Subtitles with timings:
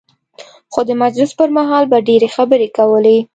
[0.71, 3.17] خو د مجلس پر مهال به ډېرې خبرې کولې.